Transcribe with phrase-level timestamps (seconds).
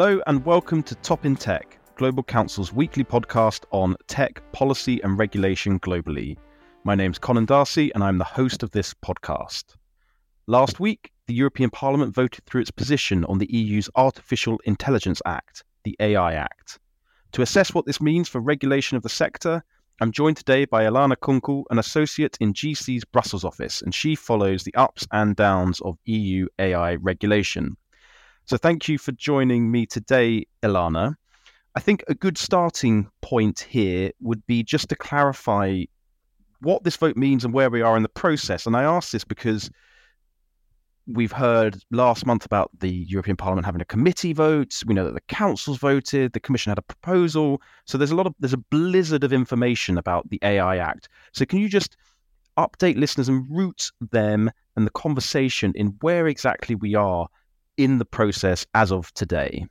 [0.00, 5.18] Hello and welcome to Top in Tech, Global Counsel's weekly podcast on tech, policy, and
[5.18, 6.38] regulation globally.
[6.84, 9.76] My name's Conan D'Arcy, and I'm the host of this podcast.
[10.46, 15.64] Last week, the European Parliament voted through its position on the EU's Artificial Intelligence Act,
[15.84, 16.78] the AI Act.
[17.32, 19.62] To assess what this means for regulation of the sector,
[20.00, 24.64] I'm joined today by Ilana Kunkel, an associate in GC's Brussels office, and she follows
[24.64, 27.76] the ups and downs of EU AI regulation.
[28.50, 31.14] So thank you for joining me today, Ilana.
[31.76, 35.84] I think a good starting point here would be just to clarify
[36.60, 38.66] what this vote means and where we are in the process.
[38.66, 39.70] And I ask this because
[41.06, 44.82] we've heard last month about the European Parliament having a committee vote.
[44.84, 47.62] We know that the council's voted, the commission had a proposal.
[47.84, 51.08] So there's a lot of there's a blizzard of information about the AI Act.
[51.32, 51.96] So can you just
[52.58, 57.28] update listeners and root them and the conversation in where exactly we are
[57.82, 59.66] in the process as of today?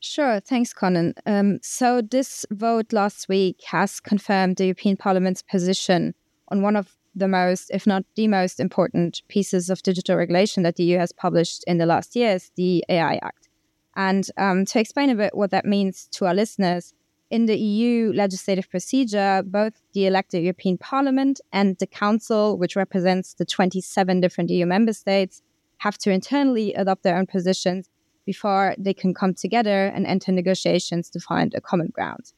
[0.00, 1.14] Sure, thanks, Conan.
[1.26, 6.14] Um, so, this vote last week has confirmed the European Parliament's position
[6.48, 10.76] on one of the most, if not the most important pieces of digital regulation that
[10.76, 13.48] the EU has published in the last years, the AI Act.
[13.94, 16.94] And um, to explain a bit what that means to our listeners,
[17.30, 23.34] in the EU legislative procedure, both the elected European Parliament and the Council, which represents
[23.34, 25.42] the 27 different EU member states,
[25.80, 27.88] have to internally adopt their own positions
[28.26, 32.32] before they can come together and enter negotiations to find a common ground.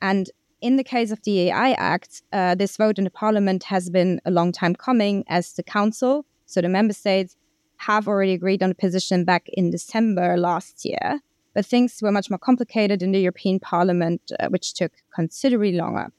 [0.00, 3.90] And in the case of the AI Act, uh, this vote in the parliament has
[3.90, 7.36] been a long time coming as the council, so the member states,
[7.78, 11.20] have already agreed on a position back in December last year.
[11.54, 16.12] But things were much more complicated in the European Parliament, uh, which took considerably longer.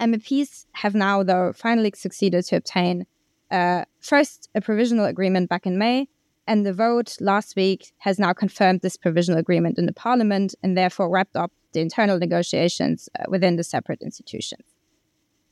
[0.00, 3.06] MEPs have now, though, finally succeeded to obtain
[3.50, 6.08] uh, first a provisional agreement back in May,
[6.46, 10.76] and the vote last week has now confirmed this provisional agreement in the parliament and
[10.76, 14.64] therefore wrapped up the internal negotiations uh, within the separate institutions.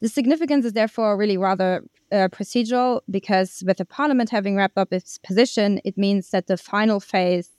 [0.00, 4.92] The significance is therefore really rather uh, procedural because with the parliament having wrapped up
[4.92, 7.50] its position, it means that the final phase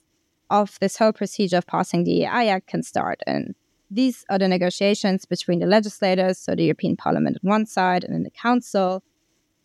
[0.50, 3.20] of this whole procedure of passing the AI Act can start.
[3.26, 3.54] And
[3.90, 8.14] these are the negotiations between the legislators, so the European Parliament on one side and
[8.14, 9.02] then the Council,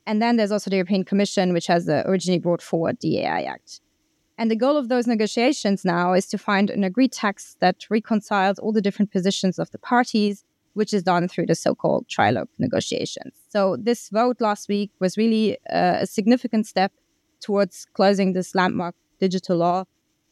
[0.06, 3.44] and then there's also the European Commission, which has uh, originally brought forward the AI
[3.44, 3.82] Act.
[4.38, 8.60] And the goal of those negotiations now is to find an agreed text that reconciles
[8.60, 10.44] all the different positions of the parties,
[10.74, 13.34] which is done through the so called trilogue negotiations.
[13.50, 16.92] So, this vote last week was really uh, a significant step
[17.42, 19.84] towards closing this landmark digital law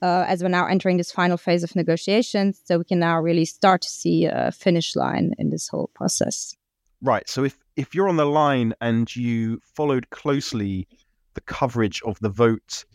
[0.02, 2.60] uh, as we're now entering this final phase of negotiations.
[2.66, 6.58] So, we can now really start to see a finish line in this whole process.
[7.02, 7.28] Right.
[7.28, 10.88] So, if if you're on the line and you followed closely
[11.34, 12.86] the coverage of the vote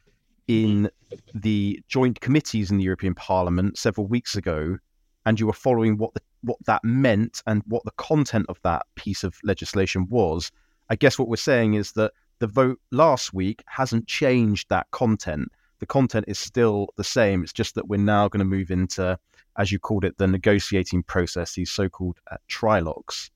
[0.46, 0.88] in
[1.34, 4.78] the joint committees in the European Parliament several weeks ago,
[5.24, 8.86] and you were following what the, what that meant and what the content of that
[8.94, 10.52] piece of legislation was,
[10.88, 15.50] I guess what we're saying is that the vote last week hasn't changed that content.
[15.80, 17.42] The content is still the same.
[17.42, 19.18] It's just that we're now going to move into,
[19.58, 23.30] as you called it, the negotiating process, these so-called uh, trilogues.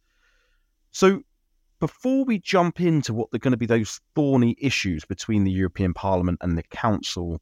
[0.91, 1.23] So
[1.79, 5.95] before we jump into what are going to be those thorny issues between the European
[5.95, 7.41] Parliament and the Council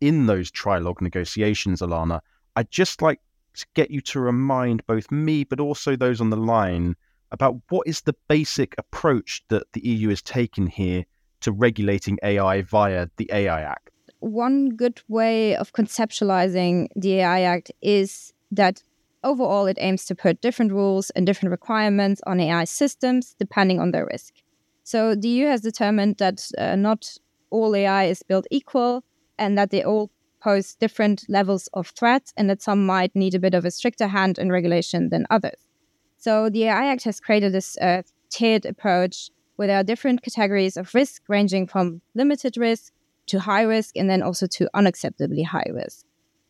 [0.00, 2.20] in those trilogue negotiations, Ilana,
[2.56, 3.20] I'd just like
[3.54, 6.96] to get you to remind both me, but also those on the line,
[7.30, 11.04] about what is the basic approach that the EU is taking here
[11.40, 13.90] to regulating AI via the AI Act.
[14.20, 18.82] One good way of conceptualizing the AI Act is that
[19.24, 23.92] Overall, it aims to put different rules and different requirements on AI systems depending on
[23.92, 24.34] their risk.
[24.82, 27.16] So the EU has determined that uh, not
[27.50, 29.04] all AI is built equal
[29.38, 30.10] and that they all
[30.42, 34.08] pose different levels of threat and that some might need a bit of a stricter
[34.08, 35.68] hand in regulation than others.
[36.16, 40.76] So the AI Act has created this uh, tiered approach where there are different categories
[40.76, 42.92] of risk ranging from limited risk
[43.26, 46.04] to high risk and then also to unacceptably high risk.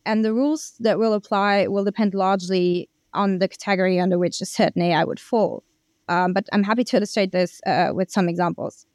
[0.05, 4.45] And the rules that will apply will depend largely on the category under which a
[4.45, 5.63] certain AI would fall.
[6.09, 8.85] Um, but I'm happy to illustrate this uh, with some examples.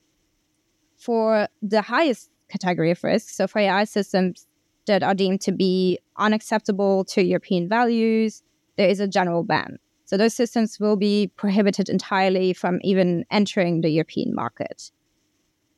[0.99, 4.47] For the highest category of risk, so for AI systems
[4.87, 8.43] that are deemed to be unacceptable to European values,
[8.77, 9.79] there is a general ban.
[10.05, 14.91] So those systems will be prohibited entirely from even entering the European market.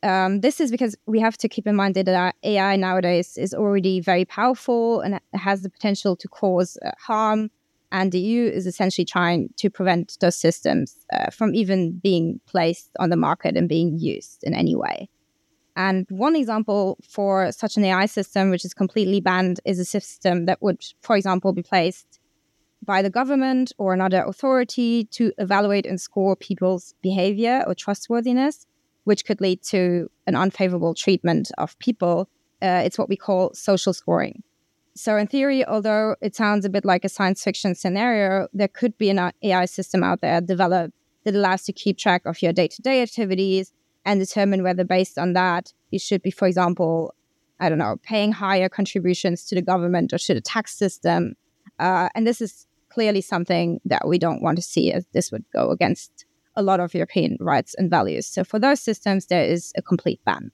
[0.03, 3.99] Um, this is because we have to keep in mind that AI nowadays is already
[3.99, 7.51] very powerful and has the potential to cause uh, harm.
[7.91, 12.89] And the EU is essentially trying to prevent those systems uh, from even being placed
[12.99, 15.09] on the market and being used in any way.
[15.75, 20.45] And one example for such an AI system, which is completely banned, is a system
[20.45, 22.19] that would, for example, be placed
[22.83, 28.65] by the government or another authority to evaluate and score people's behavior or trustworthiness,
[29.03, 32.29] which could lead to an unfavorable treatment of people.
[32.61, 34.43] Uh, it's what we call social scoring.
[34.93, 38.97] So, in theory, although it sounds a bit like a science fiction scenario, there could
[38.97, 40.93] be an AI system out there developed
[41.23, 43.71] that allows to keep track of your day to day activities
[44.05, 47.13] and determine whether, based on that, you should be, for example,
[47.59, 51.35] I don't know, paying higher contributions to the government or to the tax system.
[51.79, 55.45] Uh, and this is clearly something that we don't want to see, as this would
[55.53, 56.25] go against
[56.61, 58.25] a lot of European rights and values.
[58.27, 60.51] So, for those systems, there is a complete ban.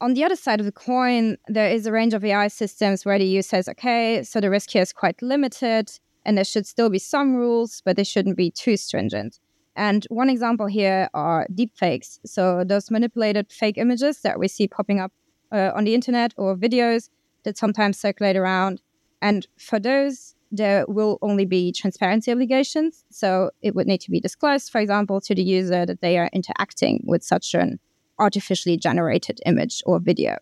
[0.00, 3.18] On the other side of the coin, there is a range of AI systems where
[3.18, 5.90] the EU says, okay, so the risk here is quite limited,
[6.24, 9.40] and there should still be some rules, but they shouldn't be too stringent.
[9.74, 12.18] And one example here are deepfakes.
[12.26, 15.12] So those manipulated fake images that we see popping up
[15.52, 17.10] uh, on the internet or videos
[17.44, 18.82] that sometimes circulate around.
[19.22, 23.04] And for those, there will only be transparency obligations.
[23.10, 26.30] So it would need to be disclosed, for example, to the user that they are
[26.32, 27.78] interacting with such an
[28.18, 30.38] artificially generated image or video.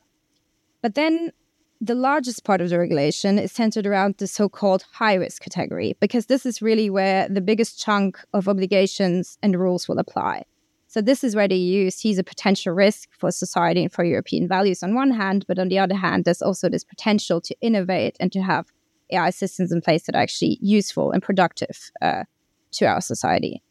[0.82, 1.32] But then
[1.80, 5.96] the largest part of the regulation is centered around the so called high risk category,
[6.00, 10.44] because this is really where the biggest chunk of obligations and rules will apply.
[10.88, 14.48] So, this is where the EU sees a potential risk for society and for European
[14.48, 18.16] values on one hand, but on the other hand, there's also this potential to innovate
[18.20, 18.72] and to have
[19.12, 22.24] AI systems in place that are actually useful and productive uh,
[22.72, 23.62] to our society.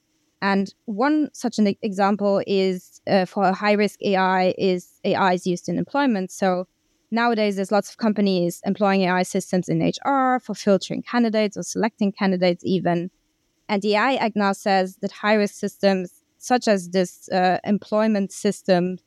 [0.41, 5.69] And one such an example is uh, for high risk AI is AI is used
[5.69, 6.31] in employment.
[6.31, 6.67] So
[7.11, 12.11] nowadays there's lots of companies employing AI systems in HR for filtering candidates or selecting
[12.11, 13.09] candidates even.
[13.67, 18.31] And the AI Act now says that high risk systems such as this uh, employment
[18.31, 18.97] system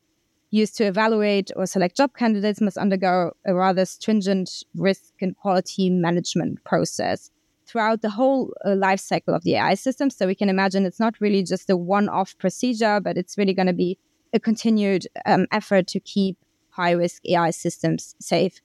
[0.50, 5.90] used to evaluate or select job candidates must undergo a rather stringent risk and quality
[5.90, 7.30] management process
[7.66, 10.08] throughout the whole uh, life cycle of the AI system.
[10.08, 13.52] So we can imagine it's not really just a one off procedure, but it's really
[13.52, 13.98] going to be
[14.32, 16.38] a continued um, effort to keep
[16.70, 18.60] high risk AI systems safe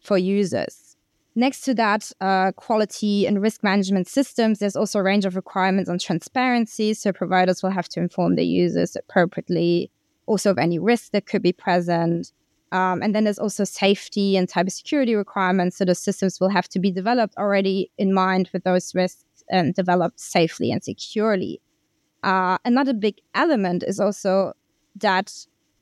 [0.00, 0.96] for users.
[1.34, 5.88] Next to that, uh, quality and risk management systems, there's also a range of requirements
[5.88, 6.92] on transparency.
[6.92, 9.90] So providers will have to inform their users appropriately
[10.26, 12.32] also of any risk that could be present.
[12.70, 15.76] Um, and then there's also safety and cybersecurity requirements.
[15.76, 19.74] So the systems will have to be developed already in mind with those risks and
[19.74, 21.60] developed safely and securely.
[22.22, 24.52] Uh, another big element is also
[24.96, 25.32] that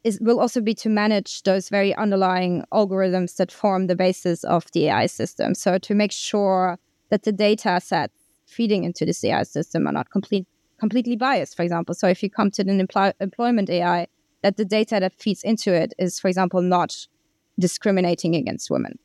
[0.02, 4.64] is will also be to manage those very underlying algorithms that form the basis of
[4.72, 5.54] the AI system.
[5.54, 6.78] So to make sure
[7.10, 8.14] that the data sets
[8.46, 10.46] feeding into this AI system are not complete,
[10.78, 11.94] completely biased, for example.
[11.94, 14.06] So if you come to an empl- employment AI,
[14.42, 16.96] that the data that feeds into it is, for example, not
[17.58, 18.98] discriminating against women.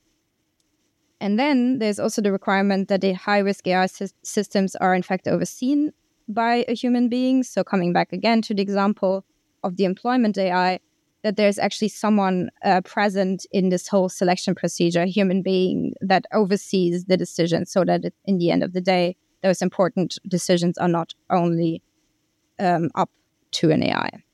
[1.20, 5.02] And then there's also the requirement that the high risk AI sy- systems are, in
[5.02, 5.92] fact, overseen
[6.28, 7.44] by a human being.
[7.44, 9.26] So, coming back again to the example
[9.64, 10.80] of the employment AI,
[11.24, 16.26] that there's actually someone uh, present in this whole selection procedure, a human being that
[16.34, 20.78] oversees the decision so that it, in the end of the day, those important decisions
[20.78, 21.82] are not only
[22.60, 23.10] um, up
[23.52, 24.25] to an AI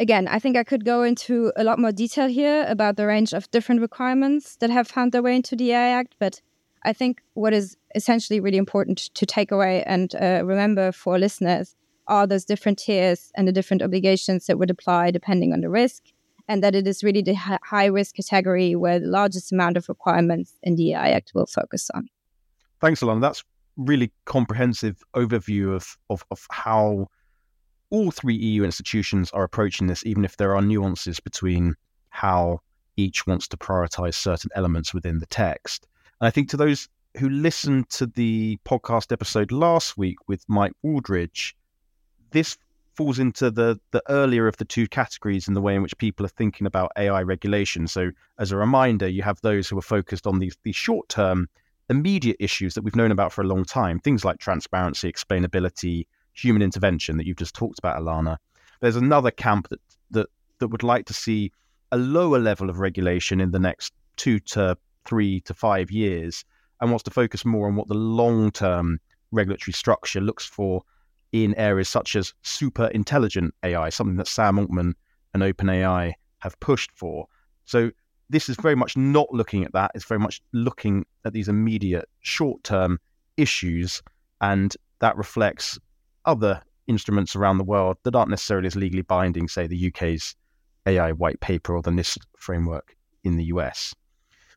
[0.00, 3.32] again, I think I could go into a lot more detail here about the range
[3.32, 6.16] of different requirements that have found their way into the AI Act.
[6.18, 6.40] But
[6.84, 11.76] I think what is essentially really important to take away and uh, remember for listeners
[12.06, 16.02] are those different tiers and the different obligations that would apply depending on the risk,
[16.48, 20.58] and that it is really the high risk category where the largest amount of requirements
[20.62, 22.08] in the AI Act will focus on.
[22.80, 23.20] Thanks, Ilana.
[23.20, 23.44] That's
[23.76, 27.06] really comprehensive overview of, of, of how
[27.90, 31.74] all three EU institutions are approaching this, even if there are nuances between
[32.10, 32.60] how
[32.96, 35.86] each wants to prioritize certain elements within the text.
[36.20, 40.72] And I think to those who listened to the podcast episode last week with Mike
[40.84, 41.54] Wooldridge,
[42.30, 42.56] this
[42.94, 46.26] falls into the the earlier of the two categories in the way in which people
[46.26, 47.86] are thinking about AI regulation.
[47.86, 51.48] So as a reminder, you have those who are focused on these these short term
[51.88, 56.06] immediate issues that we've known about for a long time, things like transparency, explainability,
[56.40, 58.36] human intervention that you've just talked about, Ilana.
[58.80, 59.80] There's another camp that
[60.10, 60.28] that
[60.58, 61.52] that would like to see
[61.92, 66.44] a lower level of regulation in the next two to three to five years
[66.80, 68.98] and wants to focus more on what the long term
[69.32, 70.82] regulatory structure looks for
[71.32, 74.94] in areas such as super intelligent AI, something that Sam Altman
[75.34, 77.26] and OpenAI have pushed for.
[77.64, 77.90] So
[78.28, 79.92] this is very much not looking at that.
[79.94, 82.98] It's very much looking at these immediate short term
[83.36, 84.02] issues.
[84.40, 85.78] And that reflects
[86.30, 90.36] other instruments around the world that aren't necessarily as legally binding, say the UK's
[90.86, 93.94] AI white paper or the NIST framework in the US.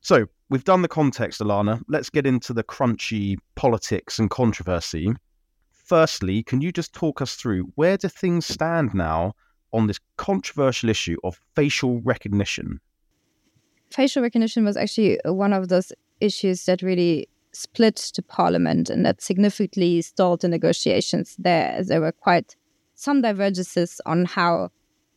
[0.02, 1.82] So we've done the context, Ilana.
[1.88, 5.14] Let's get into the crunchy politics and controversy.
[5.72, 9.34] Firstly, can you just talk us through where do things stand now
[9.72, 12.80] on this controversial issue of facial recognition?
[13.90, 19.22] Facial recognition was actually one of those issues that really split the parliament and that
[19.22, 22.56] significantly stalled the negotiations there, as there were quite
[22.96, 24.70] some divergences on how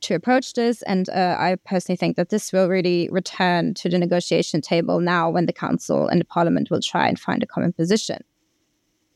[0.02, 0.82] to approach this.
[0.82, 5.30] And uh, I personally think that this will really return to the negotiation table now
[5.30, 8.22] when the council and the parliament will try and find a common position.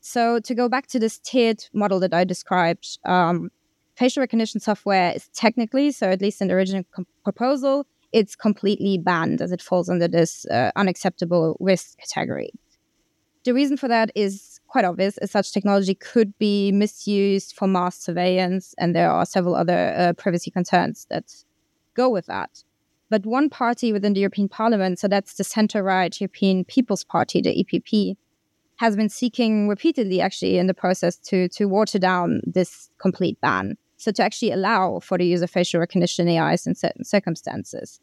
[0.02, 3.50] So, to go back to this tiered model that I described, um,
[3.96, 8.96] facial recognition software is technically, so at least in the original com- proposal, it's completely
[8.96, 12.50] banned as it falls under this uh, unacceptable risk category.
[13.50, 17.98] The reason for that is quite obvious, as such technology could be misused for mass
[17.98, 21.34] surveillance, and there are several other uh, privacy concerns that
[21.94, 22.62] go with that.
[23.08, 27.40] But one party within the European Parliament, so that's the center right European People's Party,
[27.40, 28.16] the EPP,
[28.76, 33.76] has been seeking repeatedly, actually, in the process to, to water down this complete ban.
[33.96, 37.98] So, to actually allow for the use of facial recognition AIs in certain circumstances.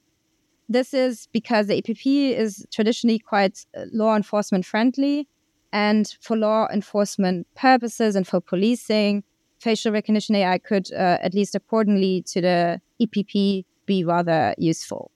[0.68, 5.30] This is because the EPP is traditionally quite uh, law enforcement friendly.
[5.78, 9.24] And for law enforcement purposes and for policing,
[9.60, 15.12] facial recognition AI could, uh, at least accordingly to the EPP, be rather useful.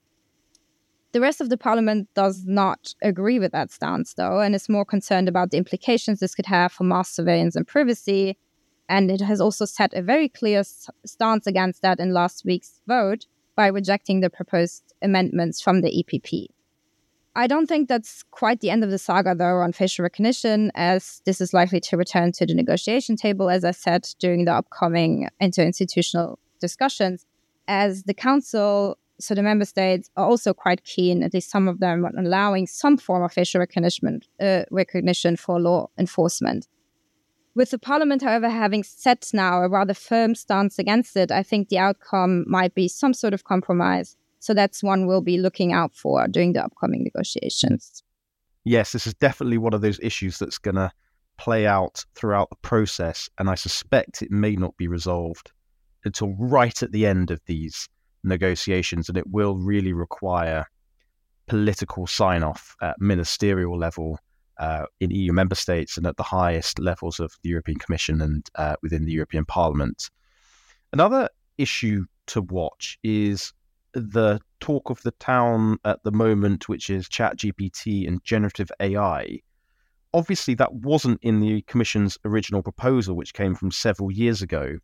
[1.13, 4.85] The rest of the parliament does not agree with that stance, though, and is more
[4.85, 8.37] concerned about the implications this could have for mass surveillance and privacy.
[8.87, 10.61] And it has also set a very clear
[11.07, 13.25] stance against that in last week's vote,
[13.55, 16.49] by rejecting the proposed amendments from the EPP.
[17.35, 21.21] I don't think that's quite the end of the saga, though, on facial recognition, as
[21.25, 25.29] this is likely to return to the negotiation table, as I said, during the upcoming
[25.41, 27.25] interinstitutional discussions,
[27.69, 31.79] as the Council, so the member states, are also quite keen, at least some of
[31.79, 36.67] them, on allowing some form of facial recognition, uh, recognition for law enforcement.
[37.55, 41.69] With the parliament, however, having set now a rather firm stance against it, I think
[41.69, 44.17] the outcome might be some sort of compromise.
[44.41, 48.03] So that's one we'll be looking out for during the upcoming negotiations.
[48.63, 50.91] Yes, this is definitely one of those issues that's going to
[51.38, 53.29] play out throughout the process.
[53.38, 55.51] And I suspect it may not be resolved
[56.05, 57.88] until right at the end of these
[58.24, 59.10] negotiations.
[59.10, 60.65] And it will really require
[61.45, 64.17] political sign off at ministerial level
[64.57, 68.50] uh, in EU member states and at the highest levels of the European Commission and
[68.55, 70.10] uh, within the European Parliament.
[70.93, 71.29] Another
[71.60, 73.53] issue to watch is
[73.93, 79.39] the talk of the town at the moment, which is ChatGPT and generative AI.
[80.13, 84.77] Obviously, that wasn't in the Commission's original proposal, which came from several years ago.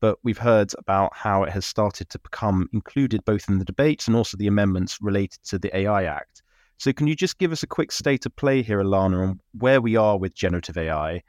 [0.00, 4.06] But we've heard about how it has started to become included both in the debates
[4.06, 6.42] and also the amendments related to the AI Act.
[6.78, 9.80] So, can you just give us a quick state of play here, Ilana, on where
[9.80, 11.22] we are with generative AI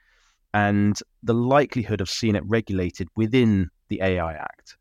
[0.53, 4.77] and the likelihood of seeing it regulated within the AI Act?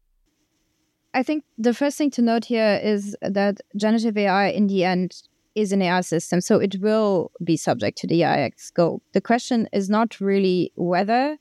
[1.15, 5.23] I think the first thing to note here is that generative AI, in the end,
[5.55, 9.01] is an AI system, so it will be subject to the AI Act scope.
[9.13, 11.39] The question is not really whether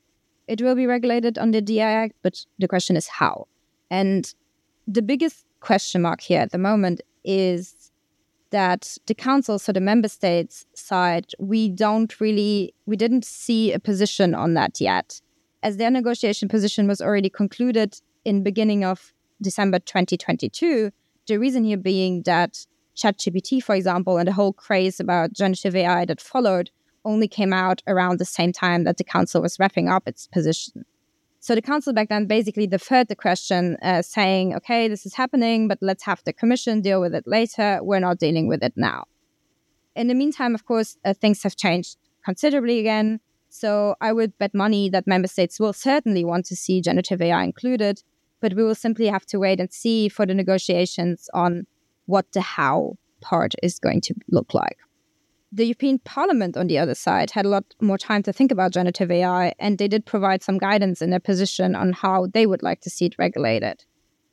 [0.47, 3.47] it will be regulated under the AI Act, but the question is how.
[3.89, 4.31] And
[4.87, 7.91] the biggest question mark here at the moment is
[8.51, 13.79] that the council, so the member states side, we don't really, we didn't see a
[13.79, 15.19] position on that yet,
[15.63, 19.11] as their negotiation position was already concluded in beginning of
[19.43, 20.91] December 2022.
[21.27, 26.05] The reason here being that ChatGPT, for example, and the whole craze about generative AI
[26.05, 26.69] that followed
[27.05, 30.85] only came out around the same time that the council was wrapping up its position.
[31.39, 35.67] So the council back then basically deferred the question, uh, saying, okay, this is happening,
[35.67, 37.79] but let's have the commission deal with it later.
[37.81, 39.03] We're not dealing with it now.
[39.95, 43.19] In the meantime, of course, uh, things have changed considerably again.
[43.49, 47.43] So I would bet money that member states will certainly want to see generative AI
[47.43, 48.01] included,
[48.43, 51.65] but we will simply have to wait and see for the negotiations on
[52.05, 54.77] what the how part is going to look like
[55.55, 58.73] the European Parliament, on the other side, had a lot more time to think about
[58.73, 62.63] generative AI, and they did provide some guidance in their position on how they would
[62.63, 63.85] like to see it regulated.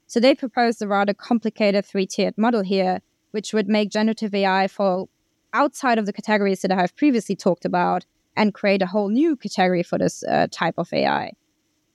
[0.06, 3.00] So they proposed a rather complicated three tiered model here,
[3.32, 5.10] which would make generative AI fall
[5.52, 9.36] outside of the categories that I have previously talked about and create a whole new
[9.36, 11.32] category for this uh, type of AI.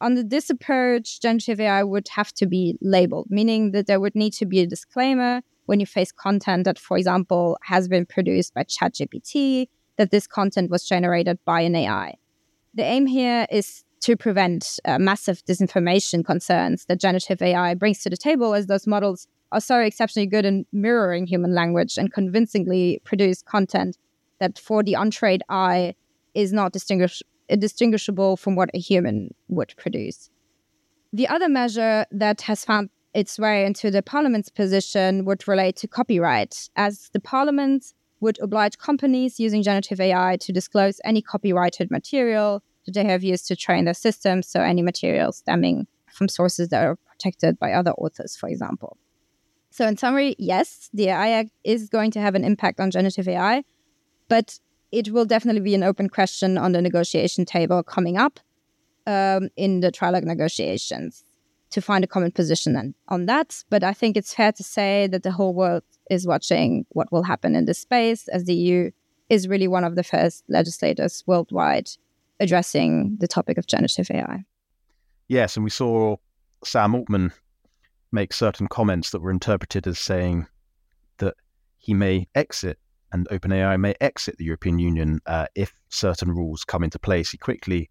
[0.01, 4.33] Under this approach, generative AI would have to be labeled, meaning that there would need
[4.33, 8.63] to be a disclaimer when you face content that, for example, has been produced by
[8.63, 12.15] ChatGPT, that this content was generated by an AI.
[12.73, 18.09] The aim here is to prevent uh, massive disinformation concerns that generative AI brings to
[18.09, 23.01] the table, as those models are so exceptionally good in mirroring human language and convincingly
[23.05, 23.97] produce content
[24.39, 25.95] that for the untrained eye
[26.33, 30.29] is not distinguish- distinguishable from what a human would produce.
[31.13, 35.87] The other measure that has found its way into the parliament's position would relate to
[35.87, 42.61] copyright, as the parliament would oblige companies using generative AI to disclose any copyrighted material
[42.85, 46.83] that they have used to train their systems, so any material stemming from sources that
[46.85, 48.97] are protected by other authors, for example.
[49.71, 53.27] So, in summary, yes, the AI Act is going to have an impact on generative
[53.27, 53.63] AI,
[54.29, 54.59] but
[54.95, 58.39] it will definitely be an open question on the negotiation table coming up
[59.05, 61.25] um, in the trilogue negotiations
[61.71, 63.61] to find a common position on that.
[63.69, 67.23] But I think it's fair to say that the whole world is watching what will
[67.23, 68.91] happen in this space, as the EU
[69.27, 71.89] is really one of the first legislators worldwide
[72.39, 74.45] addressing the topic of generative AI.
[75.27, 76.15] Yes, and we saw
[76.63, 77.33] Sam Altman
[78.13, 80.47] make certain comments that were interpreted as saying
[81.17, 81.33] that
[81.77, 82.79] he may exit
[83.15, 87.31] and OpenAI may exit the European Union uh, if certain rules come into place.
[87.31, 87.89] He quickly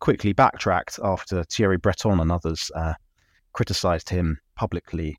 [0.00, 2.94] quickly backtracked after Thierry Breton and others uh,
[3.52, 5.18] criticized him publicly.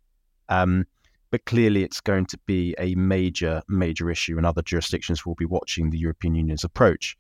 [0.49, 0.85] Um,
[1.31, 5.45] but clearly, it's going to be a major, major issue, and other jurisdictions will be
[5.45, 7.17] watching the European Union's approach.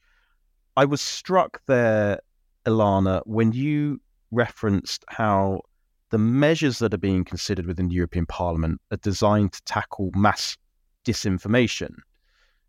[0.75, 2.19] I was struck there,
[2.65, 3.99] Ilana, when you
[4.31, 5.61] referenced how
[6.09, 10.57] the measures that are being considered within the European Parliament are designed to tackle mass
[11.03, 11.95] disinformation.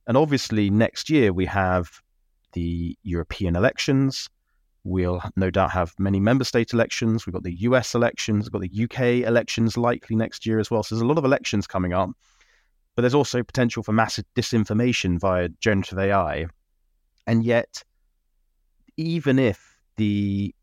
[0.08, 2.00] And obviously, next year we have
[2.54, 4.28] the European elections.
[4.82, 7.26] We'll no doubt have many member state elections.
[7.26, 10.82] We've got the US elections, we've got the UK elections likely next year as well.
[10.82, 12.10] So there's a lot of elections coming up.
[12.96, 16.46] But there's also potential for massive disinformation via generative AI.
[17.26, 17.84] And yet,
[18.96, 20.54] even if the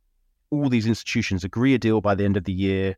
[0.50, 2.98] all these institutions agree a deal by the end of the year,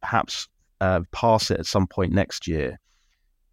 [0.00, 0.48] perhaps
[0.80, 2.78] uh, pass it at some point next year,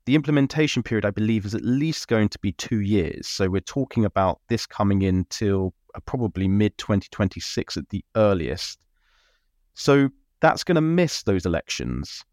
[0.05, 3.27] the implementation period, I believe, is at least going to be two years.
[3.27, 8.79] So we're talking about this coming in till uh, probably mid 2026 at the earliest.
[9.73, 10.09] So
[10.41, 12.23] that's going to miss those elections.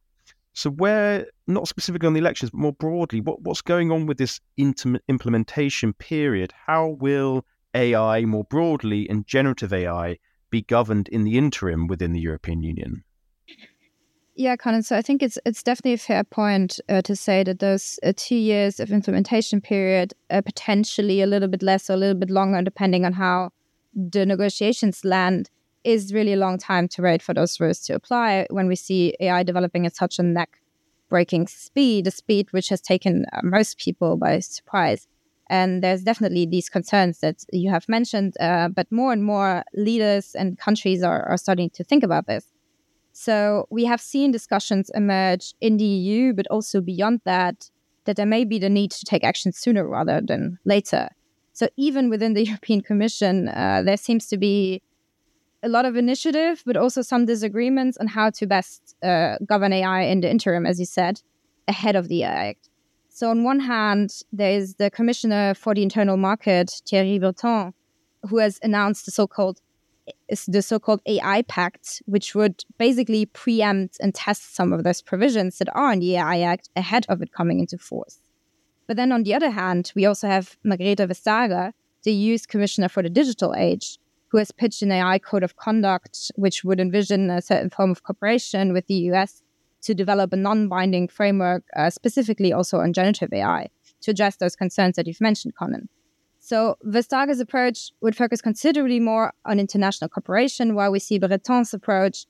[0.55, 4.19] So where, not specifically on the elections, but more broadly, what, what's going on with
[4.19, 6.53] this inter- implementation period?
[6.67, 10.19] How will AI more broadly and generative AI
[10.51, 13.03] be governed in the interim within the European Union?
[14.35, 14.83] Yeah, Conan.
[14.83, 18.13] So I think it's it's definitely a fair point uh, to say that those uh,
[18.17, 22.31] two years of implementation period, uh, potentially a little bit less or a little bit
[22.31, 23.51] longer, depending on how
[23.95, 25.51] the negotiations land,
[25.85, 28.47] is really a long time to wait for those rules to apply.
[28.49, 33.27] When we see AI developing at such a neck-breaking speed, a speed which has taken
[33.35, 35.07] uh, most people by surprise,
[35.51, 40.35] and there's definitely these concerns that you have mentioned, uh, but more and more leaders
[40.35, 42.47] and countries are, are starting to think about this
[43.13, 47.71] so we have seen discussions emerge in the EU, but also beyond that,
[48.05, 51.09] that there may be the need to take action sooner rather than later.
[51.53, 54.83] So even within the European Commission, uh, there seems to be
[55.63, 60.03] a lot of initiative, but also some disagreements on how to best uh, govern AI
[60.03, 61.21] in the interim, as you said,
[61.69, 62.69] ahead of the Act.
[63.09, 67.75] So on one hand, there is the Commissioner for the Internal Market, Thierry Breton,
[68.29, 69.61] who has announced the so-called
[70.29, 75.59] is the so-called AI Pact, which would basically preempt and test some of those provisions
[75.59, 78.21] that are in the AI Act ahead of it coming into force.
[78.87, 81.73] But then on the other hand, we also have Margrethe Vestager,
[82.03, 83.99] the EU's Commissioner for the Digital Age,
[84.29, 88.03] who has pitched an AI code of conduct, which would envision a certain form of
[88.03, 89.43] cooperation with the US
[89.83, 93.69] to develop a non-binding framework, uh, specifically also on generative AI,
[94.01, 95.89] to address those concerns that you've mentioned, Conan.
[96.53, 102.27] So Vestager's approach would focus considerably more on international cooperation, while we see Breton's approach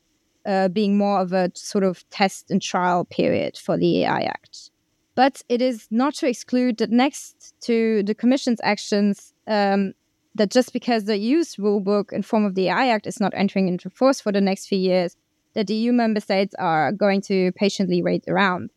[0.46, 4.70] uh, being more of a sort of test and trial period for the AI Act.
[5.16, 9.92] But it is not to exclude that next to the Commission's actions, um,
[10.36, 13.66] that just because the EU's rulebook in form of the AI Act is not entering
[13.66, 15.16] into force for the next few years,
[15.54, 18.70] that the EU member states are going to patiently wait around.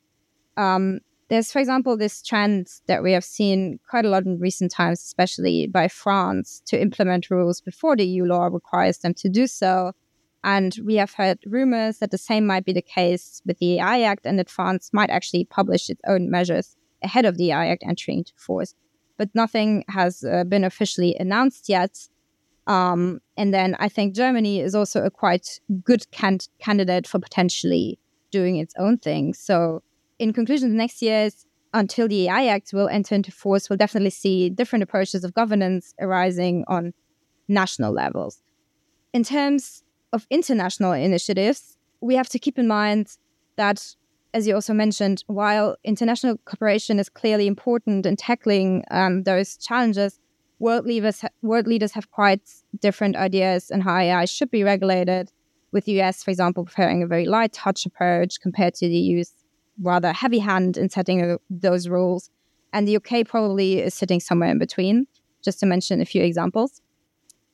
[0.58, 4.72] Um, there's, for example, this trend that we have seen quite a lot in recent
[4.72, 9.48] times, especially by France, to implement rules before the EU law requires them to do
[9.48, 9.94] so.
[10.44, 14.02] And we have heard rumors that the same might be the case with the AI
[14.02, 17.84] Act and that France might actually publish its own measures ahead of the AI Act
[17.88, 18.76] entering into force.
[19.18, 21.98] But nothing has uh, been officially announced yet.
[22.68, 27.98] Um, and then I think Germany is also a quite good can- candidate for potentially
[28.30, 29.34] doing its own thing.
[29.34, 29.82] So
[30.20, 34.10] in conclusion, the next years until the AI Act will enter into force, we'll definitely
[34.10, 36.94] see different approaches of governance arising on
[37.48, 38.42] national levels.
[39.14, 43.18] In terms of international initiatives, we have to keep in mind
[43.58, 43.96] that
[44.34, 50.20] as you also mentioned, while international cooperation is clearly important in tackling um, those challenges,
[50.60, 52.42] world leaders world leaders have quite
[52.80, 55.32] different ideas on how AI should be regulated.
[55.72, 59.32] With the US, for example, preferring a very light touch approach compared to the EU's
[59.82, 62.30] rather heavy hand in setting uh, those rules,
[62.74, 65.08] and the UK probably is sitting somewhere in between.
[65.44, 66.82] Just to mention a few examples.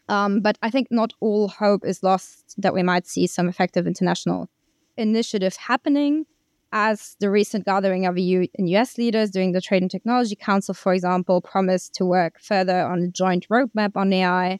[0.08, 3.86] Um, but I think not all hope is lost that we might see some effective
[3.86, 4.50] international
[4.98, 6.26] initiative happening
[6.74, 10.74] as the recent gathering of EU and US leaders during the Trade and Technology Council,
[10.74, 14.60] for example, promised to work further on a joint roadmap on AI.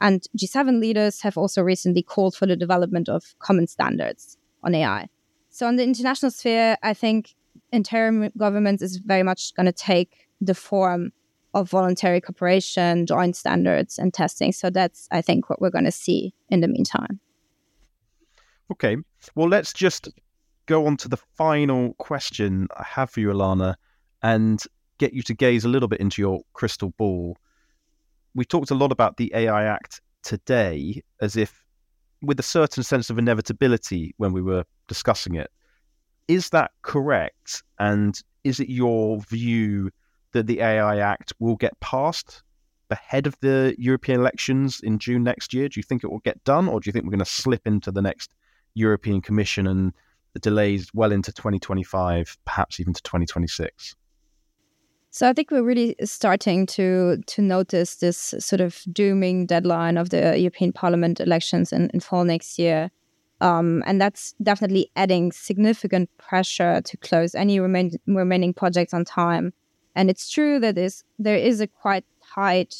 [0.00, 5.08] And G7 leaders have also recently called for the development of common standards on AI.
[5.52, 7.34] So, on the international sphere, I think
[7.72, 11.12] interim governments is very much going to take the form
[11.52, 14.52] of voluntary cooperation, joint standards, and testing.
[14.52, 17.20] So, that's, I think, what we're going to see in the meantime.
[18.70, 18.96] Okay.
[19.34, 20.08] Well, let's just
[20.64, 23.74] go on to the final question I have for you, Ilana,
[24.22, 24.62] and
[24.96, 27.36] get you to gaze a little bit into your crystal ball.
[28.34, 31.61] We talked a lot about the AI Act today as if
[32.22, 35.50] with a certain sense of inevitability when we were discussing it.
[36.28, 37.62] Is that correct?
[37.78, 39.90] And is it your view
[40.32, 42.42] that the AI Act will get passed
[42.90, 45.68] ahead of the European elections in June next year?
[45.68, 47.66] Do you think it will get done, or do you think we're going to slip
[47.66, 48.34] into the next
[48.74, 49.92] European Commission and
[50.32, 53.96] the delays well into 2025, perhaps even to 2026?
[55.14, 60.08] So I think we're really starting to to notice this sort of dooming deadline of
[60.08, 62.90] the European Parliament elections in, in fall next year.
[63.42, 69.52] Um, and that's definitely adding significant pressure to close any remain, remaining projects on time.
[69.94, 72.74] And it's true that is, there is a quite tight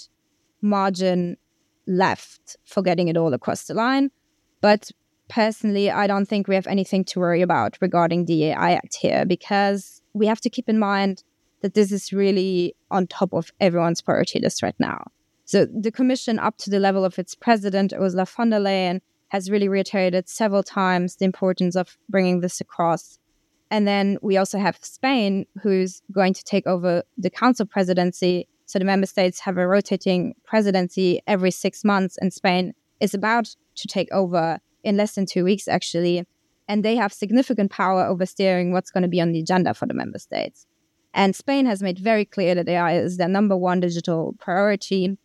[0.62, 1.36] margin
[1.86, 4.10] left for getting it all across the line.
[4.62, 4.90] But
[5.28, 9.26] personally, I don't think we have anything to worry about regarding the AI Act here
[9.26, 11.24] because we have to keep in mind
[11.62, 15.04] that this is really on top of everyone's priority list right now.
[15.44, 19.50] So the Commission, up to the level of its president, Ursula von der Leyen, has
[19.50, 23.18] really reiterated several times the importance of bringing this across.
[23.70, 28.46] And then we also have Spain, who's going to take over the council presidency.
[28.66, 33.54] So the member states have a rotating presidency every six months, and Spain is about
[33.76, 36.26] to take over in less than two weeks, actually.
[36.68, 39.86] And they have significant power over steering what's going to be on the agenda for
[39.86, 40.66] the member states.
[41.14, 45.18] And Spain has made very clear that AI is their number one digital priority.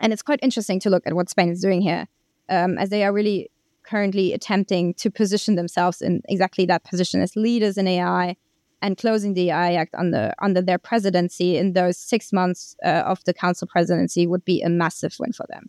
[0.00, 2.08] And it's quite interesting to look at what Spain is doing here,
[2.48, 3.50] um, as they are really
[3.84, 8.36] currently attempting to position themselves in exactly that position as leaders in AI
[8.82, 13.22] and closing the AI Act under under their presidency in those six months uh, of
[13.24, 15.68] the council presidency would be a massive win for them.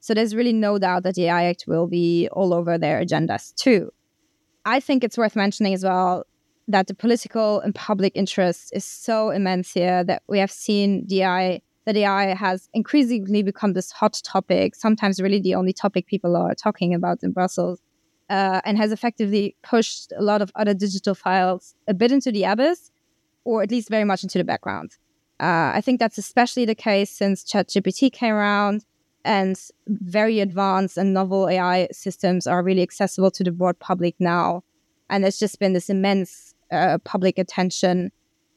[0.00, 3.54] So there's really no doubt that the AI Act will be all over their agendas
[3.54, 3.90] too.
[4.64, 6.24] I think it's worth mentioning as well
[6.70, 11.62] that the political and public interest is so immense here that we have seen DI
[11.86, 16.54] that AI has increasingly become this hot topic, sometimes really the only topic people are
[16.54, 17.80] talking about in Brussels,
[18.28, 22.44] uh, and has effectively pushed a lot of other digital files a bit into the
[22.44, 22.90] abyss,
[23.44, 24.92] or at least very much into the background.
[25.40, 28.84] Uh, I think that's especially the case since ChatGPT came around
[29.24, 34.62] and very advanced and novel AI systems are really accessible to the broad public now.
[35.08, 38.10] And there's just been this immense uh, public attention.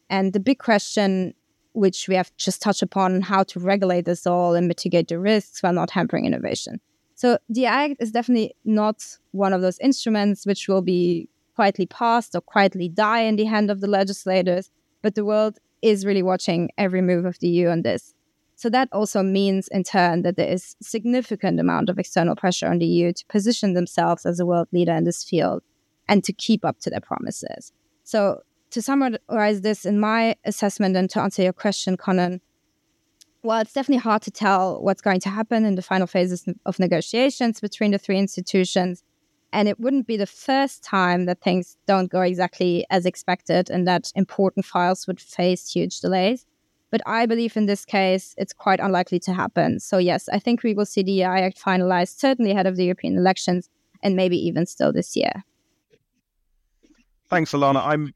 [0.10, 1.34] And the big question,
[1.74, 5.64] which we have just touched upon, how to regulate this all and mitigate the risks
[5.64, 6.80] while not hampering innovation.
[7.16, 12.36] So the Act is definitely not one of those instruments which will be quietly passed
[12.36, 14.72] or quietly die in the hand of the legislators,
[15.02, 18.16] but the world is really watching every move of the EU on this.
[18.56, 22.80] So that also means in turn that there is significant amount of external pressure on
[22.80, 25.64] the EU to position themselves as a world leader in this field
[26.08, 27.74] and to keep up to their promises.
[28.04, 32.42] So to summarize this in my assessment and to answer your question, Conan,
[33.44, 36.80] well, it's definitely hard to tell what's going to happen in the final phases of
[36.80, 39.04] negotiations between the three institutions.
[39.52, 43.88] And it wouldn't be the first time that things don't go exactly as expected and
[43.88, 46.46] that important files would face huge delays.
[46.90, 49.80] But I believe in this case, it's quite unlikely to happen.
[49.80, 52.86] So, yes, I think we will see the AI Act finalized certainly ahead of the
[52.86, 53.70] European elections
[54.02, 55.44] and maybe even still this year.
[57.34, 57.84] Thanks, Ilana.
[57.84, 58.14] I'm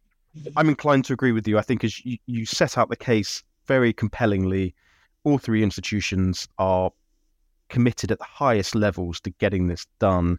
[0.56, 1.58] I'm inclined to agree with you.
[1.58, 4.76] I think as you, you set out the case very compellingly,
[5.24, 6.92] all three institutions are
[7.68, 10.38] committed at the highest levels to getting this done,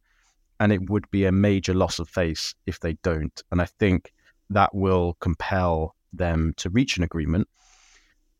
[0.60, 3.42] and it would be a major loss of face if they don't.
[3.50, 4.12] And I think
[4.48, 7.48] that will compel them to reach an agreement.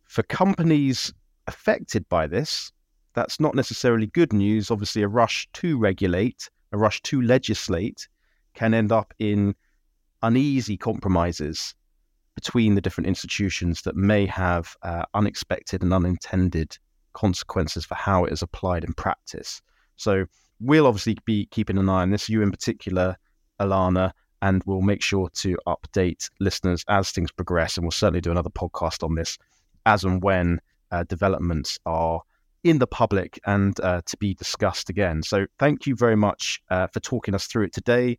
[0.04, 1.12] For companies
[1.48, 2.70] affected by this,
[3.14, 4.70] that's not necessarily good news.
[4.70, 8.06] Obviously, a rush to regulate, a rush to legislate
[8.54, 9.56] can end up in
[10.22, 11.74] uneasy compromises
[12.34, 16.78] between the different institutions that may have uh, unexpected and unintended
[17.12, 19.60] consequences for how it is applied in practice.
[19.96, 20.26] So
[20.60, 23.16] we'll obviously be keeping an eye on this, you in particular,
[23.60, 27.76] Ilana, and we'll make sure to update listeners as things progress.
[27.76, 29.36] And we'll certainly do another podcast on this
[29.84, 30.60] as and when
[30.92, 32.22] uh, developments are
[32.64, 35.22] in the public and uh, to be discussed again.
[35.22, 38.18] So thank you very much uh, for talking us through it today.